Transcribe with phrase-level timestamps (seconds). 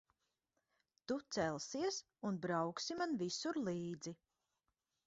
[1.11, 2.01] Tu celsies
[2.31, 4.17] un brauksi man visur līdzi.